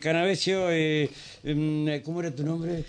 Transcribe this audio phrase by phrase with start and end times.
[0.00, 1.08] Canavesio, eh,
[1.44, 2.84] em, ¿cómo era tu nombre?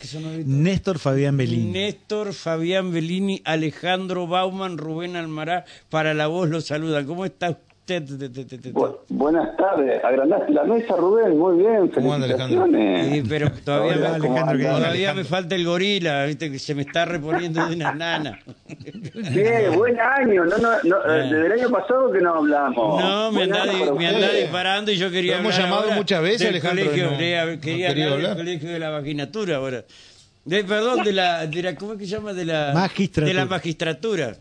[0.45, 1.71] Néstor Fabián Bellini.
[1.71, 7.05] Néstor, Fabián Bellini, Alejandro Bauman, Rubén Almará, para la voz los saludan.
[7.05, 7.70] ¿Cómo está usted?
[7.99, 10.01] Te- te- te- te- Bu- buenas tardes.
[10.03, 11.37] Agrandaste la mesa, Rubén.
[11.37, 11.89] Muy bien.
[11.89, 13.07] ¿Cómo anda, Felicitaciones.
[13.07, 16.59] Sí, pero todavía, Hola, me, ¿cómo Alejandro, ¿qué todavía me falta el gorila, viste que
[16.59, 18.39] se me está reponiendo de una nana.
[18.67, 19.43] Sí,
[19.75, 20.45] buen año.
[20.45, 23.03] No, no, no, eh, desde el año pasado que no hablamos.
[23.03, 24.41] No, me Buen anda, año di- para me anda ustedes.
[24.43, 27.11] disparando y yo quería Lo hemos hablar llamado ahora muchas veces, del Alejandro, Colegio, y
[27.11, 28.37] no- quería, no quería ha querido hablar del hablar.
[28.45, 29.83] colegio de la vaginatura ahora.
[30.45, 32.33] De, perdón, de la, de la, ¿cómo es que se llama?
[32.33, 33.27] De la Magistratura.
[33.27, 34.37] De la magistratura.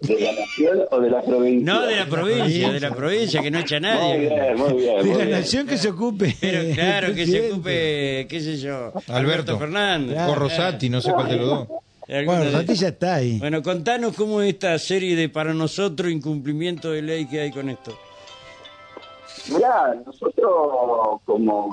[0.00, 1.72] ¿De la nación o de la provincia?
[1.72, 4.18] No, de la provincia, de la provincia, que no echa Muy nadie.
[4.18, 4.96] bien, muy bien.
[4.98, 5.30] De muy la bien.
[5.30, 6.36] nación que se ocupe.
[6.40, 9.58] Pero claro, que se ocupe, qué sé yo, Alberto, Alberto.
[9.58, 10.14] Fernández.
[10.14, 10.32] Claro.
[10.32, 11.68] O Rosati, no sé cuál de los dos.
[12.06, 13.38] Bueno, Rati ya está ahí.
[13.38, 17.70] Bueno, contanos cómo es esta serie de para nosotros incumplimiento de ley que hay con
[17.70, 17.96] esto.
[19.52, 21.68] Mirá, nosotros como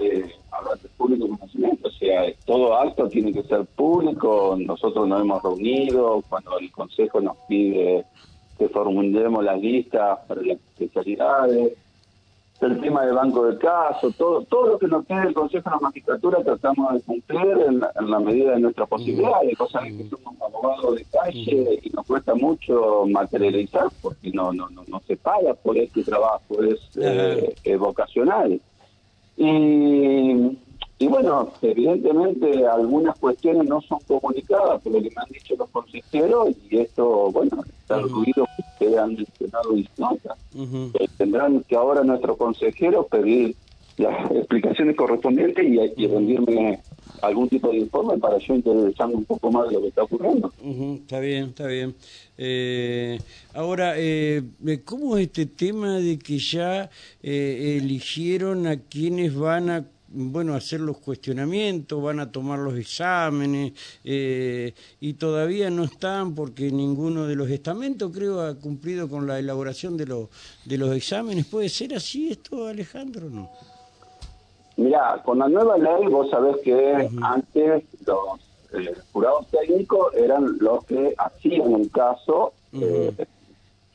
[0.00, 5.22] eh, hablantes público de conocimiento, o sea, todo acto tiene que ser público, nosotros nos
[5.22, 8.04] hemos reunido, cuando el Consejo nos pide
[8.58, 11.72] que formulemos las listas para las especialidades,
[12.66, 15.76] el tema del banco de caso, todo todo lo que nos pide el Consejo de
[15.76, 20.08] la Magistratura tratamos de cumplir en la, en la medida de nuestras posibilidades, cosa que
[20.08, 25.16] somos abogados de calle y nos cuesta mucho materializar porque no no no, no se
[25.16, 28.60] paga por este trabajo, es eh, vocacional.
[29.36, 30.58] Y,
[30.98, 35.68] y bueno, evidentemente algunas cuestiones no son comunicadas por lo que me han dicho los
[35.70, 40.36] consejeros y esto, bueno, está el ruido que ustedes han mencionado y nota.
[40.54, 43.56] Eh, tendrán que ahora nuestros consejeros pedir
[43.96, 46.80] las explicaciones correspondientes y, y rendirme
[47.22, 50.52] algún tipo de informe para yo interesarme un poco más de lo que está ocurriendo.
[50.60, 51.94] Ujú, está bien, está bien.
[52.36, 53.18] Eh,
[53.54, 54.42] ahora, eh,
[54.84, 56.90] ¿cómo es este tema de que ya
[57.22, 63.72] eh, eligieron a quienes van a bueno, hacer los cuestionamientos, van a tomar los exámenes
[64.04, 69.38] eh, y todavía no están porque ninguno de los estamentos creo ha cumplido con la
[69.38, 70.28] elaboración de los
[70.66, 71.46] de los exámenes.
[71.46, 73.30] ¿Puede ser así esto, Alejandro?
[73.30, 73.50] No.
[74.76, 78.40] Mira, con la nueva ley vos sabés que antes los
[78.72, 82.52] eh, jurados técnicos eran los que hacían el caso.
[82.72, 83.26] eh,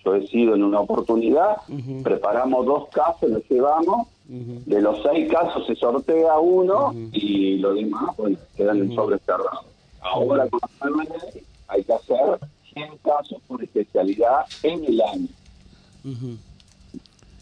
[0.06, 1.58] yo he sido en una oportunidad,
[2.02, 8.16] preparamos dos casos, los llevamos, de los seis casos se sortea uno y los demás
[8.16, 9.64] bueno, quedan en sobre cerrado.
[10.02, 12.40] Ahora con la nueva ley hay que hacer
[12.74, 15.28] 100 casos por especialidad en el año.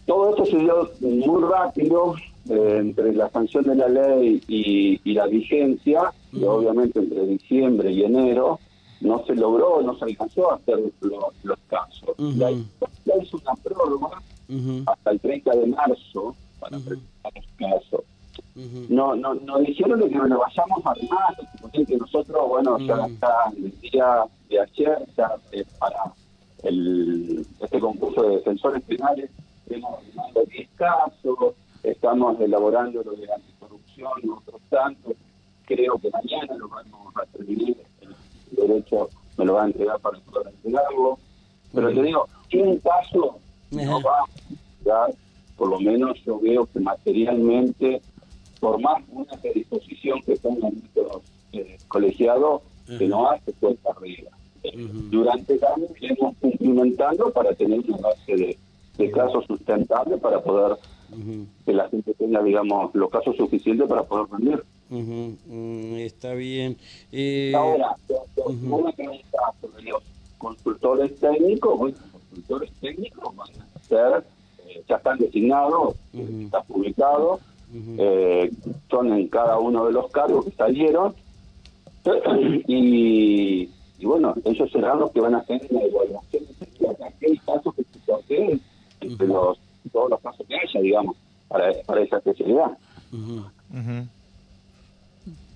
[0.08, 2.16] Todo esto se dio muy rápido
[2.50, 7.92] eh, entre la sanción de la ley y, y la vigencia, y obviamente entre diciembre
[7.92, 8.60] y enero
[9.02, 12.10] no se logró, no se alcanzó a hacer lo- los casos.
[12.18, 12.32] Ujú.
[12.38, 12.50] La
[13.06, 14.22] la hizo una prórroga
[14.88, 18.02] hasta el 30 de marzo para presentar los casos.
[18.90, 20.82] No, no, nos dijeron que nos vayamos
[21.62, 25.98] porque que nosotros, bueno, ya está el día de ayer, ya eh, para
[26.64, 29.30] el, este concurso de defensores penales,
[29.70, 31.38] hemos armado 10 casos,
[31.86, 35.14] estamos elaborando lo de anticorrupción y otros tantos,
[35.66, 40.20] creo que mañana lo vamos a terminar, el derecho me lo va a entregar para
[40.20, 41.20] poder entregarlo,
[41.74, 43.36] pero te digo, 100 casos
[43.72, 44.26] no va a
[44.84, 45.14] dar,
[45.58, 48.02] por lo menos yo veo que materialmente,
[48.60, 51.24] por más buena predisposición que pongan nuestros
[51.54, 52.62] eh, colegiados,
[52.98, 54.32] que no hace cuesta arriba.
[55.12, 58.58] Durante el año iremos cumplimentando para tener una base de,
[58.98, 60.78] de casos sustentables para poder
[61.66, 64.64] Que la gente tenga, digamos, los casos suficientes para poder rendir.
[64.90, 66.78] Ujú, mm, está bien.
[67.12, 67.96] Eh, Ahora,
[68.36, 70.04] preguntás sobre los
[70.38, 74.24] consultores técnicos, bueno, los consultores técnicos van a ser,
[74.68, 76.42] eh, ya están designados, eh, Ujú.
[76.46, 77.40] está publicado,
[77.98, 78.52] eh,
[78.90, 81.16] son en cada uno de los cargos que salieron,
[82.68, 86.44] y, y bueno, ellos serán los que van a hacer la evaluación
[86.80, 88.62] de aquel caso que se sorteen
[89.02, 89.58] entre los,
[89.96, 91.16] todos los casos que haya, digamos,
[91.48, 92.72] para, para esa especialidad.
[93.12, 93.52] No.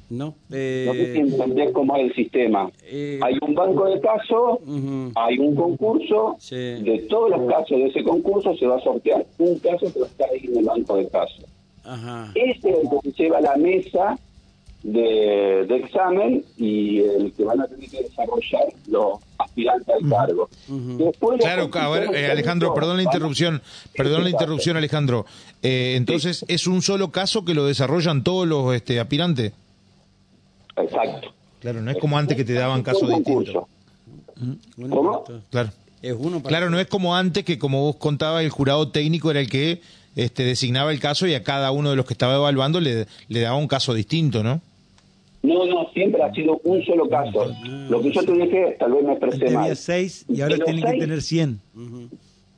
[0.10, 2.72] No sé si Eh, entendés cómo es el sistema.
[2.84, 4.58] eh, Hay un banco de casos,
[5.16, 6.56] hay un concurso, Sí.
[6.56, 10.08] de todos los casos de ese concurso se va a sortear un caso que va
[10.08, 11.46] a estar ahí en el banco de casos.
[11.84, 12.32] Ajá.
[12.34, 14.18] Ese es el que se lleva a la mesa
[14.84, 20.50] de, de examen y el que van a tener que desarrollar los aspirantes al cargo.
[20.68, 23.62] Después Claro, a ver, eh, Alejandro, perdón la interrupción,
[23.96, 25.26] perdón la interrupción, Alejandro.
[25.62, 29.54] Eh, entonces, ¿es un solo caso que lo desarrollan todos los este, aspirantes?
[30.78, 31.34] Exacto.
[31.60, 33.66] Claro, no es como antes que te daban casos distintos.
[34.78, 35.24] Uno ¿Cómo?
[35.50, 35.72] Claro.
[36.02, 39.30] Es uno para Claro, no es como antes que, como vos contabas, el jurado técnico
[39.30, 39.82] era el que
[40.16, 43.40] este, designaba el caso y a cada uno de los que estaba evaluando le, le
[43.42, 44.62] daba un caso distinto, ¿no?
[45.42, 47.54] No, no, siempre ha sido un solo caso.
[47.90, 49.76] Lo que yo te dije, tal vez me expresé Antes había mal.
[49.78, 51.62] seis y ahora tienen que tener 100.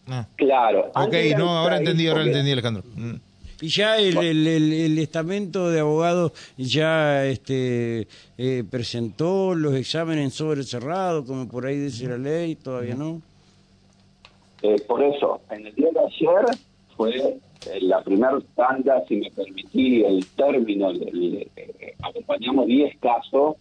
[0.08, 0.28] Ah.
[0.36, 0.92] Claro.
[0.96, 2.84] Ok, no, ahora seis, entendí, ahora porque- entendí, Alejandro.
[2.96, 3.14] Mm.
[3.64, 8.08] Y ya el, el, el- el estamento de abogados ya este,
[8.40, 13.22] eh, presentó los exámenes en sobre cerrado, como por ahí dice la ley, todavía no.
[14.64, 16.58] Eh, por eso, en el día de ayer
[16.98, 17.38] fue
[17.82, 23.56] la primera tanda, si me permití el término, del- eh, acompañamos 10 casos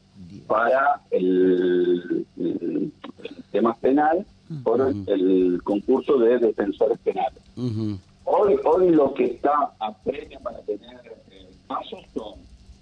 [0.46, 2.92] para el, el-
[3.22, 4.24] el tema penal
[4.64, 7.40] por el, el concurso de defensores penales.
[7.56, 7.98] Ujú.
[8.24, 11.00] Hoy, hoy lo que está a premio para tener
[11.30, 12.34] eh, casos son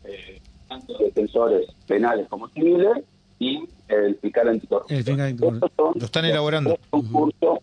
[0.04, 3.04] eh, tanto defensores penales como civiles
[3.38, 5.20] y el fiscal anticorrupción.
[5.20, 6.78] Estos son Lo están los elaborando.
[6.90, 7.58] concursos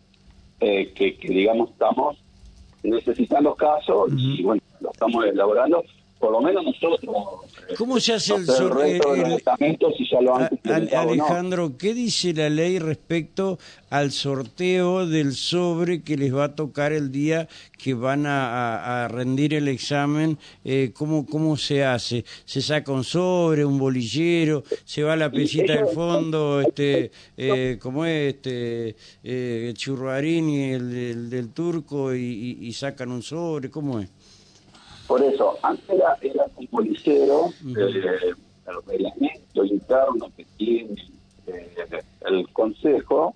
[0.61, 1.74] eh, que, que, digamos,
[3.45, 5.83] necesitando casos y, bueno, lo estamos elaborando.
[6.19, 6.99] Por lo menos nosotros.
[7.77, 11.15] ¿Cómo se hace el el- los estamentos, si ya lo han A- Al- implementado o
[11.15, 11.25] no.
[11.25, 13.59] Alejandro, ¿qué dice la ley respecto
[13.89, 17.47] al sorteo del sobre que les va a tocar el día
[17.77, 20.37] que van a, a- a rendir el examen?
[20.63, 22.23] Eh, ¿cómo, ¿Cómo se hace?
[22.45, 24.63] ¿Se saca un sobre, un bolillero?
[24.85, 26.61] ¿Se va a la pesita del fondo?
[26.61, 28.35] Este, eh, ¿Cómo es?
[28.35, 32.19] Este, eh, el, del- del turco, y,
[32.61, 33.69] y- y sacan un sobre?
[33.69, 34.09] ¿Cómo es?
[35.07, 38.33] Por eso, antes era, era un policero, eh,
[38.67, 39.34] el reglamento
[40.03, 40.95] interno que tiene
[41.47, 43.35] eh, el Consejo,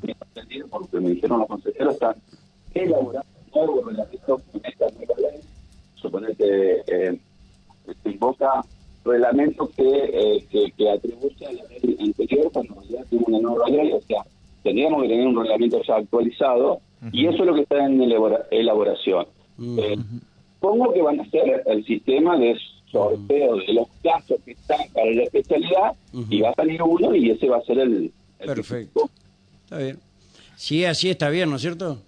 [0.00, 2.14] tengo entendido porque me dijeron los consejeros, están
[2.74, 5.40] elaborando un nuevo reglamento con esta nueva ley.
[5.96, 7.18] Suponete, eh,
[8.02, 8.64] se invoca
[9.04, 13.38] reglamento que, eh, que, que atribuye a la ley anterior cuando en realidad tiene una
[13.40, 14.22] nueva ley, o sea,
[14.62, 16.80] tendríamos que tener un reglamento ya actualizado
[17.12, 19.26] y eso es lo que está en elabora- elaboración.
[19.78, 19.96] Eh,
[20.60, 22.50] Pongo que van a hacer el sistema de
[22.90, 25.94] sorteo de los casos que están para la especialidad
[26.28, 28.12] y va a salir uno y ese va a ser el...
[28.38, 29.08] el Perfecto.
[29.64, 29.98] Está bien.
[30.56, 31.98] Sí, así está bien, ¿no es cierto?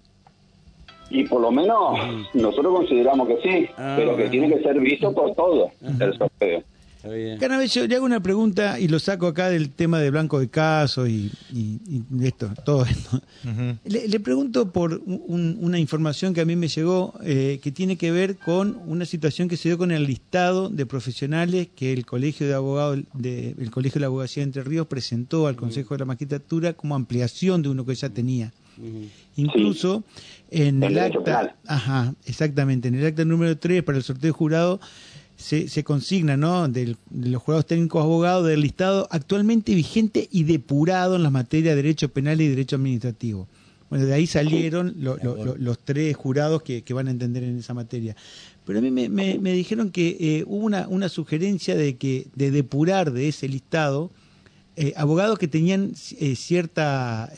[1.09, 1.97] Y por lo menos
[2.33, 6.63] nosotros consideramos que sí, Ah, pero que tiene que ser visto por todos el sorteo.
[7.67, 11.05] Yo le hago una pregunta y lo saco acá del tema de blanco de caso
[11.07, 13.21] y, y- y esto, todo esto.
[13.83, 17.97] Le, le pregunto por un- una información que a mí me llegó eh, que tiene
[17.97, 22.05] que ver con una situación que se dio con el listado de profesionales que el
[22.05, 25.93] Colegio de Abogados de, el Colegio de la Abogacía de Entre Ríos presentó al Consejo
[25.95, 28.53] de la Magistratura como ampliación de uno que ya tenía.
[29.35, 30.03] Incluso
[30.49, 31.55] en El acta, penal.
[31.67, 34.79] ajá, exactamente, en el acta número 3 para el sorteo de jurado
[35.43, 36.67] se, se consigna, ¿no?
[36.69, 41.75] Del- de los jurados técnicos abogados del listado actualmente vigente y depurado en las materias
[41.75, 43.47] de derecho penal y derecho administrativo.
[43.89, 47.43] Bueno, de ahí salieron lo- lo- lo- los tres jurados que, que van a entender
[47.43, 48.15] en esa materia.
[48.65, 52.27] Pero a mí me, me- me dijeron que eh, hubo una, una sugerencia de que
[52.35, 54.09] de depurar de ese listado
[54.77, 57.31] eh, abogados que tenían eh, cierta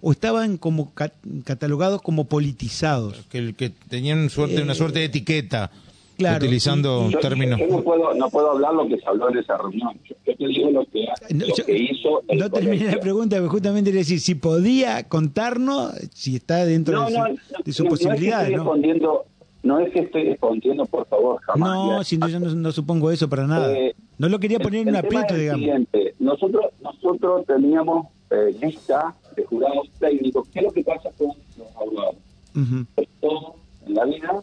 [0.00, 1.12] o estaban como ca-
[1.44, 3.24] catalogados como politizados.
[3.30, 5.72] Que, que tenían suerte, una suerte de etiqueta,
[6.20, 7.58] claro, utilizando Yo, términos.
[7.58, 9.90] yo no puedo no puedo hablar lo que se habló en esa reunión.
[10.08, 12.96] Yo, yo te digo lo que, No, lo yo- que hizo el no terminé colegio.
[12.96, 17.24] la pregunta, pero justamente decir si podía contarnos, si está dentro No, de, su- no,
[17.24, 19.22] de no, sus no es que posibilidades, estoy ¿no?
[19.62, 21.68] no es que estoy respondiendo, por favor, jamás.
[21.68, 23.72] No, si no, yo no, no supongo eso para nada.
[23.76, 25.60] Eh, no lo quería el- poner en un aprieto, digamos.
[25.60, 26.14] siguiente.
[26.18, 30.46] Nosotros, nosotros teníamos eh, lista de jurados técnicos.
[30.48, 32.14] ¿Qué es lo que pasa con los abogados?
[32.54, 32.86] Ujú,
[33.20, 33.44] Todos
[33.86, 34.42] en la vida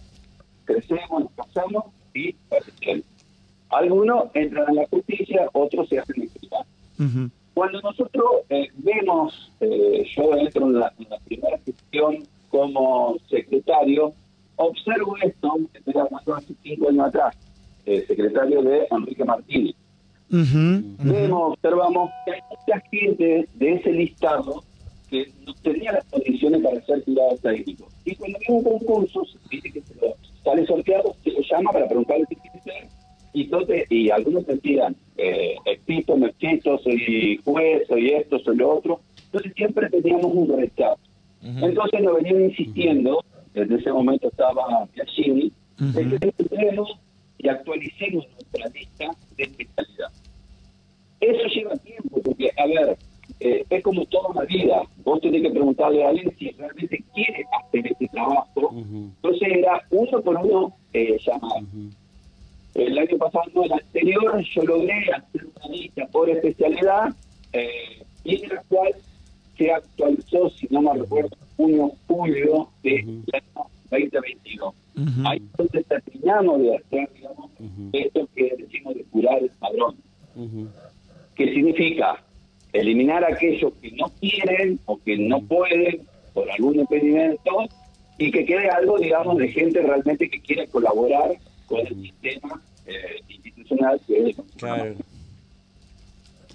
[0.68, 3.06] crecemos, nos casamos y fallecemos.
[3.70, 6.66] Algunos entran en la justicia, otros se hacen explicar.
[7.00, 12.18] ujú, Cuando nosotros eh, vemos, eh, yo entro en la, en la primera gestión
[12.50, 14.14] como secretario,
[14.56, 17.36] observo esto, estoy hablando hace cinco años atrás,
[17.86, 19.76] eh, secretario de Enrique Martínez.
[20.32, 24.64] ujú, Vemos, observamos que hay mucha gente de ese listado
[25.10, 27.88] que no tenía las condiciones para ser jurado técnico.
[28.06, 31.72] Y cuando viene un concurso, se dice que se lo- sale sorteado, se lo llama
[31.72, 32.88] para preguntarle qué quiere.
[33.34, 38.78] Y, entonces, y algunos decían, eh, expito, me expito, soy juez, soy esto, soy lo
[38.78, 39.02] otro.
[39.26, 41.00] Entonces siempre teníamos un rechazo.
[41.42, 43.24] Entonces nos venían insistiendo,
[43.54, 46.98] desde ese momento estaba Piaggini, de que entremos
[47.38, 49.06] y actualicemos nuestra lista
[49.38, 50.12] de especialidad.
[51.20, 52.98] Eso lleva tiempo, porque, a ver,
[53.40, 54.82] eh, es como toda la vida.
[55.04, 58.48] Vos tenés que preguntarle a alguien si realmente quiere hacer este trabajo.
[58.56, 59.12] Ujú.
[59.16, 61.64] Entonces era uno por uno eh, llamar.
[62.76, 67.10] El año pasado, no, el anterior, yo logré hacer una lista por especialidad
[67.54, 68.94] eh, y en la cual
[69.58, 74.76] se actualizó, si no me recuerdo, junio, julio del año 2022.
[74.96, 75.28] Ujú.
[75.28, 77.52] Ahí es donde terminamos de hacer, digamos,
[77.94, 79.96] esto que decimos de curar el padrón.
[81.36, 82.24] Que significa
[82.80, 86.02] eliminar a aquellos que no quieren o que no pueden
[86.34, 87.68] por algún impedimento
[88.18, 93.22] y que quede algo, digamos, de gente realmente que quiere colaborar con el sistema eh,
[93.28, 94.96] institucional que es el Claro.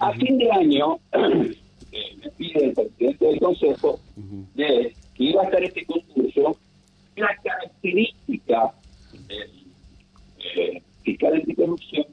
[0.00, 4.00] A fin de año, eh, me pide el presidente del Consejo
[4.54, 6.56] de que iba a estar este concurso,
[7.16, 8.72] la característica
[9.28, 9.50] del
[10.56, 12.06] eh, fiscal anticorrupción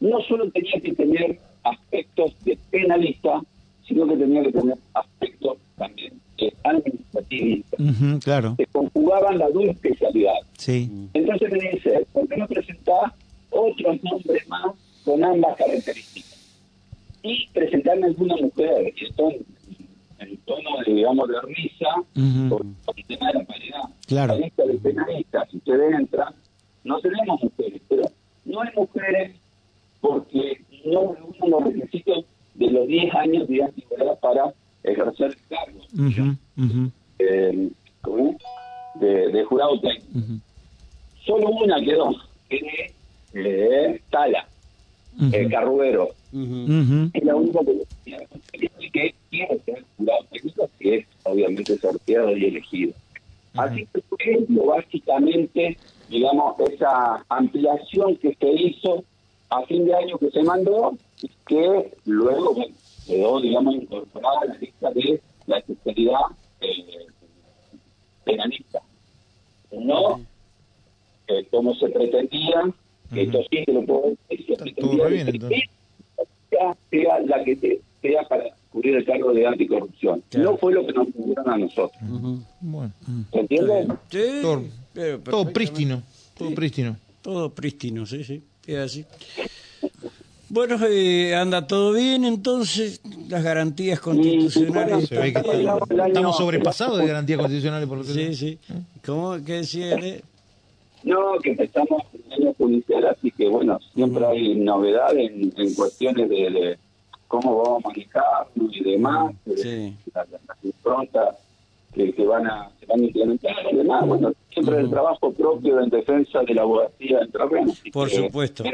[0.00, 3.40] no solo tenía que tener aspectos de penalista,
[3.86, 7.76] sino que tenía que tener aspectos también de administrativista.
[7.82, 10.44] Ujú, claro, Se conjugaban las dos especialidades.
[10.58, 10.90] sí.
[11.14, 13.12] Entonces me dice, ¿por qué no presentás
[13.50, 14.72] otros nombres más
[15.04, 16.32] con ambas características?
[17.22, 19.46] Y presentarme alguna mujer, esto en,
[20.18, 21.86] en tono, de, digamos, de risa,
[22.48, 23.80] por el tema de la paridad.
[24.08, 24.34] Claro.
[24.34, 26.34] La lista de penalistas, si ustedes entran,
[26.84, 28.02] no tenemos mujeres, pero
[28.44, 29.36] no hay mujeres
[30.00, 32.24] porque no reúnen los requisitos
[32.86, 37.70] de los 10 años de antigüedad para ejercer el cargo Ujú, ujú, eh,
[38.02, 38.36] ¿cómo es?
[39.00, 40.42] de, de jurado técnico.
[41.24, 42.14] Solo una quedó,
[42.48, 42.94] que es
[43.32, 44.48] eh, Tala,
[45.16, 46.14] ujú, el carruero.
[46.32, 46.64] Ujú.
[46.64, 47.10] ujú.
[47.14, 47.86] Es la única que
[48.52, 52.92] tiene que quiere ser jurado técnico, que es obviamente sorteado y elegido.
[53.54, 59.04] Así que por ejemplo, básicamente, digamos, esa ampliación que se hizo
[59.50, 60.98] a fin de año que se mandó,
[61.52, 62.74] que luego bueno,
[63.06, 66.20] quedó, digamos, incorporada a la lista de la especialidad
[66.60, 67.06] eh,
[68.24, 68.80] penalista.
[69.72, 70.20] No
[71.28, 72.62] eh, como se pretendía,
[73.12, 75.62] que esto sí que lo puedo decir, se pretendía bien, que
[76.50, 80.22] sea, sea la que te- sea para cubrir el cargo de anticorrupción.
[80.30, 80.52] Claro.
[80.52, 82.02] No fue lo que nos pidieron a nosotros.
[82.02, 82.38] Ujú.
[82.60, 82.92] Bueno,
[83.32, 83.86] ¿Se entiende?
[84.10, 86.02] Sí, Todo- pero todo prístino,
[86.36, 86.96] todo prístino.
[87.22, 89.04] Todo prístino, sí, sí, es así.
[90.52, 95.08] Bueno, eh, anda todo bien, entonces las garantías constitucionales.
[95.08, 95.66] Se ve que El
[96.08, 98.58] estamos, sobrepasados de garantías constitucionales por lo que Sí, sí.
[99.06, 99.96] ¿Cómo que decía?
[99.96, 100.22] Ale?
[101.04, 106.28] No, que empezamos el año judicial, así que bueno, siempre hay novedad en, en cuestiones
[106.28, 106.78] de, de
[107.28, 109.96] cómo vamos a manejarlo y demás, eh, Sí.
[110.14, 111.36] las, las improntas
[111.94, 115.80] que, que van a se van a implementar y demás, bueno, siempre el trabajo propio
[115.80, 118.64] en defensa de la abogacía así Por que supuesto.
[118.66, 118.72] en.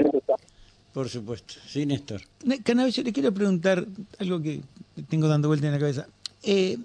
[0.92, 1.54] Por supuesto.
[1.66, 2.22] Sí, Néstor.
[2.64, 3.86] Cannabis, yo le quiero preguntar
[4.18, 4.62] algo que
[5.08, 6.08] tengo dando vuelta en la cabeza.
[6.42, 6.78] Eh,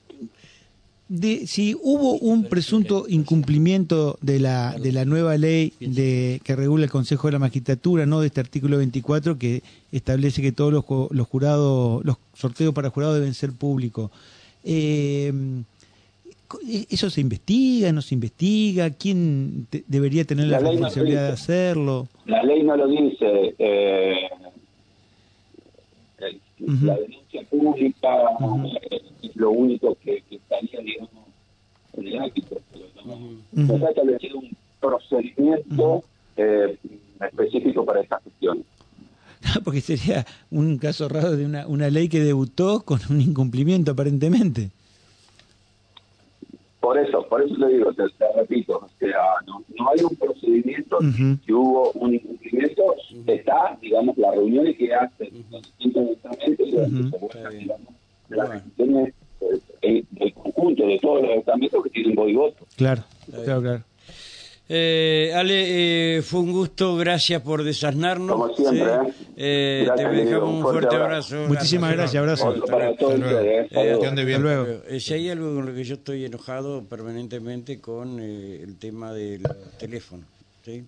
[1.09, 6.85] de, si hubo un presunto incumplimiento de la, de la nueva ley de, que regula
[6.85, 10.85] el Consejo de la Magistratura, no de este artículo 24 que establece que todos los,
[11.11, 14.11] los jurados, los sorteos para jurados deben ser públicos.
[14.63, 15.33] Eh,
[16.89, 18.89] ¿Eso se investiga, no se investiga?
[18.91, 22.07] ¿Quién te- debería tener la, La no responsabilidad de hacerlo?
[22.25, 23.55] La ley no lo dice.
[23.57, 24.15] eh,
[26.61, 26.85] Ujú.
[26.85, 28.09] La denuncia pública
[28.91, 31.25] eh, es lo único que, que estaría, digamos,
[31.97, 32.57] en el ámbito.
[33.05, 33.15] No,
[33.51, 33.75] no Ujú.
[33.75, 36.03] está establecido un procedimiento
[36.37, 36.77] eh,
[37.19, 38.63] específico para esta cuestión.
[39.65, 44.69] Porque sería un caso raro de una, una ley que debutó con un incumplimiento aparentemente.
[46.83, 50.13] Por eso, por eso le digo, te, te repito, o sea, no, no hay un
[50.17, 51.37] procedimiento, Ujú.
[51.45, 56.67] si hubo un incumplimiento, está, digamos, las reuniones que hacen los distintos estamentos,
[58.27, 59.13] las decisiones
[59.79, 62.65] del conjunto de todos los estamentos que tienen voz y voto.
[62.75, 63.83] Claro, claro, claro.
[64.69, 68.31] Eh, Ale, eh, fue un gusto, gracias por desasnarnos.
[68.31, 69.13] Como siempre, ¿eh?
[69.35, 71.35] Eh, Gracias, te dejamos un Fuerte fuerte abrazo.
[71.35, 71.53] abrazo.
[71.53, 72.47] Muchísimas gracias, abrazo.
[72.47, 73.39] Otro para todos Hasta luego.
[73.99, 74.25] ustedes.
[74.87, 74.99] Bien.
[75.01, 79.43] Si hay algo con lo que yo estoy enojado permanentemente con eh, el tema del
[79.77, 80.23] teléfono,
[80.63, 80.85] ¿sí?